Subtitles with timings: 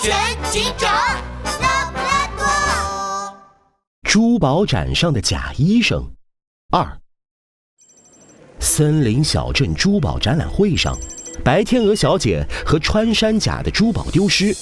[0.00, 0.90] 全警长
[1.60, 3.36] 拉布拉多。
[4.02, 6.02] 珠宝展上的假医生
[6.70, 6.98] 二。
[8.58, 10.96] 森林小镇珠宝展览会上，
[11.44, 14.56] 白天鹅小姐和穿山甲的珠宝丢失。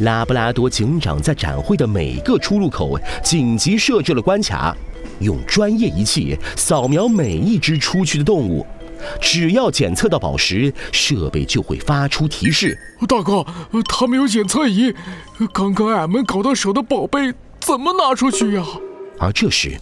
[0.00, 4.76] 拉布拉多警长在展会的每个出入口紧急设置了关卡，
[5.20, 8.66] 用专业仪器扫描每一只出去的动物。
[9.20, 12.78] 只要检测到宝石，设备就会发出提示。
[13.08, 13.44] 大哥，
[13.88, 14.94] 他没有检测仪，
[15.52, 18.64] 刚刚俺们搞到手的宝贝怎么拿出去呀？
[19.18, 19.78] 而这时，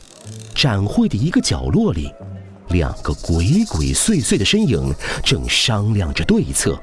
[0.54, 2.10] 展会的一个角落里，
[2.68, 4.94] 两个鬼鬼祟祟的身影
[5.24, 6.78] 正商量着对策。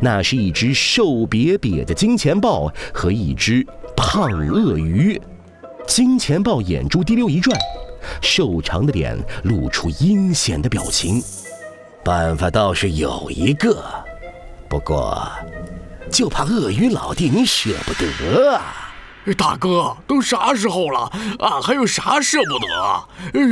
[0.00, 3.64] 那是一只瘦瘪瘪的金钱豹和一只
[3.96, 5.20] 胖鳄鱼。
[5.86, 7.56] 金钱豹眼珠滴溜一转，
[8.20, 11.22] 瘦长的脸露出阴险的表情。
[12.04, 13.84] 办法倒是有一个，
[14.68, 15.30] 不过
[16.10, 18.90] 就怕鳄鱼老弟你舍不得啊！
[19.38, 23.06] 大哥，都啥时候了，俺还有啥舍不得啊？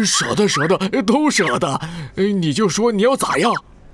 [0.04, 1.80] 舍得舍得都舍得，
[2.16, 3.52] 你就说你要咋样？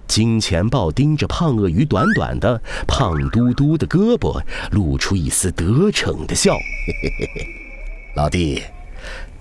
[0.08, 6.54] 金钱豹盯着胖鳄鱼短短的、胖嘟嘟的胳膊，露出一丝得逞的笑。
[6.54, 7.46] 嘿嘿嘿嘿，
[8.14, 8.62] 老弟。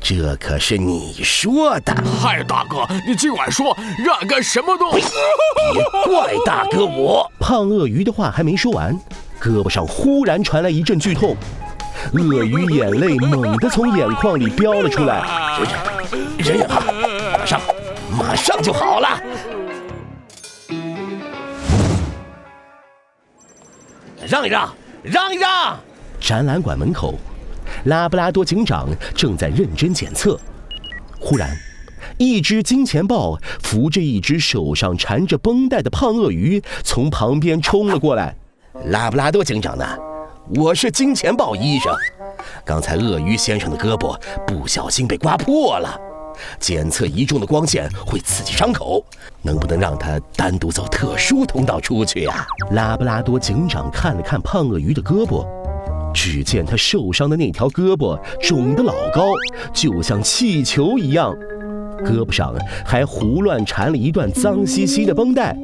[0.08, 3.76] 这可是你说的，嗨，大哥，你尽管说，
[4.06, 4.92] 让俺干什么都。
[4.92, 5.02] 别
[6.06, 7.28] 怪大哥我。
[7.40, 8.96] 胖鳄鱼的话还没说完，
[9.42, 11.36] 胳膊上忽然传来一阵剧痛，
[12.14, 15.24] 鳄鱼眼泪猛地从眼眶里飙了出来。
[16.38, 16.84] 忍忍哈，
[17.40, 17.60] 马上，
[18.12, 19.20] 马上就好了。
[24.28, 25.76] 让一让，让一让。
[26.20, 27.16] 展览馆门口。
[27.86, 30.40] 拉布拉多警长正在认真检测，
[31.20, 31.56] 忽然，
[32.18, 38.36] 一只金钱豹扶着一只手上缠着绷带的胖鳄鱼从旁边冲了过来。
[38.86, 39.86] 拉布拉多警长呢？
[40.56, 41.94] 我是金钱豹医生。
[42.66, 45.96] 刚才鳄鱼先生的胳膊不小心被刮破了，
[46.60, 49.06] 检测仪中的光线会刺激伤口，
[49.44, 52.48] 能不能让他单独走特殊通道出去呀？
[52.72, 55.46] 拉布拉多警长看了看胖鳄鱼的胳膊。
[56.16, 59.34] 只见他受伤的那条胳膊肿得老高，
[59.74, 61.36] 就像气球一样，
[62.06, 62.56] 胳膊上
[62.86, 65.56] 还胡乱缠了一段脏兮兮的绷带，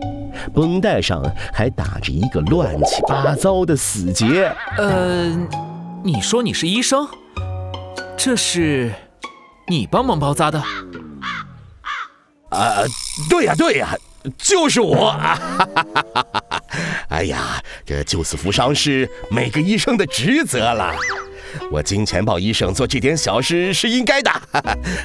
[0.54, 1.24] 绷带上
[1.54, 4.54] 还打着一个乱七八糟的死结。
[4.78, 5.34] 呃，
[6.04, 7.08] 你说你是医生？
[8.18, 8.92] 这是
[9.68, 10.62] 你帮忙包扎的？
[12.50, 12.84] 啊，
[13.30, 13.96] 对呀对呀，
[14.38, 15.40] 就是我啊！
[17.10, 20.94] 哎呀，这救死扶伤是每个医生的职责了。
[21.70, 24.32] 我金钱豹医生做这点小事是应该的。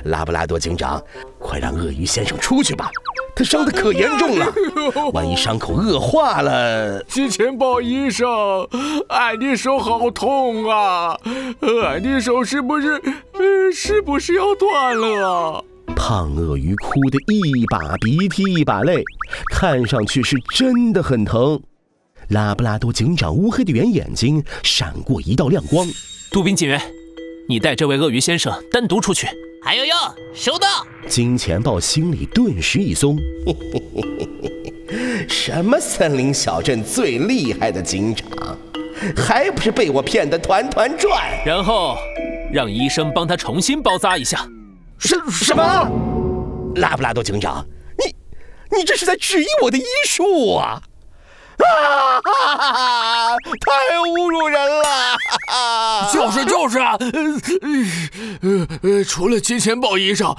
[0.05, 1.03] 拉布拉多警长，
[1.41, 2.89] 快让鳄鱼先生出去吧，
[3.35, 4.53] 他伤得可严重了，
[5.13, 7.03] 万一伤口恶化了……
[7.09, 8.29] 金钱豹医生，
[9.09, 11.19] 俺的手好痛啊！
[11.85, 13.03] 俺的手是不是……
[13.75, 15.65] 是不是要断了？
[15.97, 19.03] 胖鳄鱼哭得一把鼻涕一把泪，
[19.51, 21.61] 看上去是真的很疼。
[22.29, 25.85] 拉布拉多警长乌黑的圆眼睛闪过一道亮光。
[26.31, 26.81] 杜宾警员，
[27.49, 29.27] 你带这位鳄鱼先生单独出去。
[29.65, 29.95] 哎呦呦，
[30.33, 30.69] 收到。
[31.09, 33.19] 金钱豹心里顿时一松。
[35.29, 38.29] 什么森林小镇最厉害的警长，
[39.17, 41.21] 还不是被我骗得团团转？
[41.45, 41.97] 然后
[42.53, 44.49] 让医生帮他重新包扎一下。
[44.99, 45.63] 什什么？
[46.77, 47.65] 拉布拉多警长，
[47.99, 48.15] 你
[48.79, 50.83] 你这是在质疑我的医术啊！
[51.59, 52.21] 啊！
[53.61, 55.17] 太侮辱人了！
[56.13, 56.97] 就是就是啊！
[57.01, 57.09] 呃
[58.43, 60.35] 呃呃，除了金钱豹医生，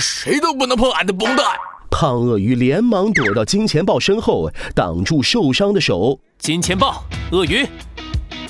[0.00, 1.44] 谁都不能碰俺的绷带。
[1.90, 6.18] 胖鳄鱼连忙躲到金钱豹身后，挡住受伤的手。
[6.38, 7.68] 金钱豹、鳄鱼，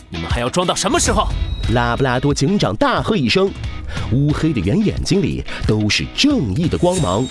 [0.09, 1.27] 你们还要装到什么时候？
[1.75, 3.51] 拉布拉多警长大喝一声，
[4.13, 7.27] 乌黑的圆眼睛里都是正义的光芒。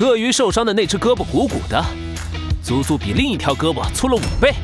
[0.00, 1.84] 鳄鱼受伤的那只胳膊鼓鼓的。
[2.62, 4.54] 足足比另一条胳膊粗了五倍，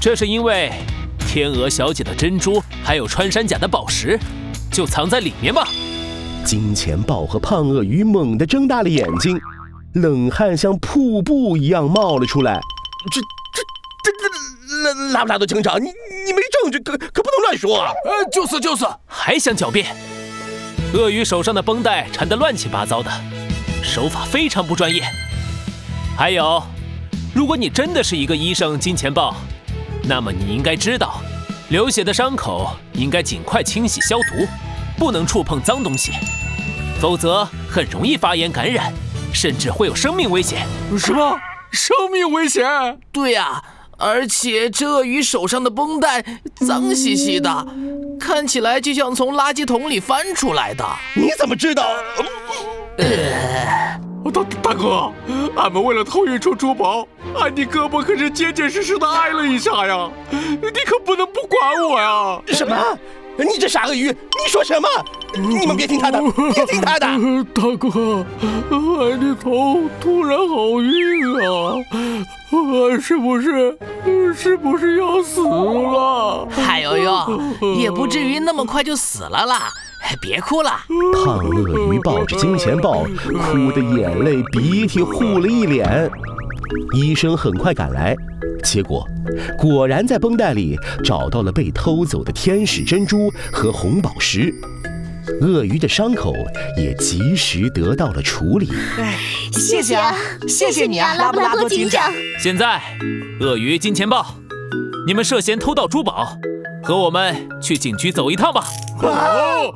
[0.00, 0.70] 这是因为
[1.18, 4.18] 天鹅小姐的珍珠还有穿山甲的宝石
[4.70, 5.66] 就藏在里面吧？
[6.44, 9.40] 金钱豹和胖鳄鱼猛地睁大了眼睛，
[9.94, 12.60] 冷汗像瀑布一样冒了出来。
[13.10, 13.62] 这、这、
[14.04, 17.92] 这、这、拉布拉多警长，你、你没证据，可可不能乱说啊！
[18.04, 19.96] 呃，就是就是，还想狡辩？
[20.92, 23.10] 鳄鱼手上的绷带缠得乱七八糟的，
[23.82, 25.02] 手法非常不专业。
[26.16, 26.62] 还有。
[27.32, 29.36] 如果你真的是一个医生，金钱豹，
[30.02, 31.20] 那么你应该知道，
[31.68, 34.48] 流血的伤口应该尽快清洗消毒，
[34.98, 36.10] 不能触碰脏东西，
[37.00, 38.92] 否则很容易发炎感染，
[39.32, 40.66] 甚至会有生命危险。
[40.98, 41.38] 什么？
[41.70, 42.98] 生命危险？
[43.12, 43.62] 对呀，
[44.00, 46.24] 而且这鳄鱼手上的绷带
[46.66, 47.66] 脏兮兮的，
[48.18, 50.84] 看起来就像从垃圾桶里翻出来的。
[51.14, 51.84] 你怎么知道？
[54.32, 55.10] 大大哥，
[55.56, 57.06] 俺们为了偷运出珠宝，
[57.40, 60.08] 俺的胳膊可是结结实实的挨了一下呀！
[60.30, 62.40] 你可不能不管我呀！
[62.46, 62.76] 什么？
[63.44, 64.88] 你这傻鳄鱼，你说什么？
[65.36, 66.20] 你们别听他的，
[66.54, 67.06] 别听他的！
[67.54, 68.24] 大哥，
[68.70, 71.74] 俺的头突然好晕啊！
[72.52, 73.76] 俺是不是
[74.34, 76.48] 是不是要死了？
[76.66, 77.40] 哎呦呦，
[77.78, 79.70] 也不至于那么快就死了啦！
[80.20, 80.72] 别哭了。
[81.24, 86.10] 胖鳄鱼抱着金钱豹，哭得眼泪鼻涕糊了一脸。
[86.94, 88.16] 医生很快赶来，
[88.62, 89.06] 结果
[89.58, 94.52] 果然在绷带里找到了被偷走的天使珍珠和红宝石，
[95.40, 96.34] 鳄鱼的伤口
[96.76, 98.68] 也及时得到了处理。
[98.98, 99.18] 哎
[99.52, 100.14] 谢谢啊，
[100.46, 102.10] 谢谢你啊，拉布拉多警长。
[102.40, 102.80] 现在，
[103.40, 104.34] 鳄鱼、金钱豹，
[105.06, 106.36] 你们涉嫌偷盗珠宝，
[106.82, 108.64] 和我们去警局走一趟吧。
[109.02, 109.74] 哦。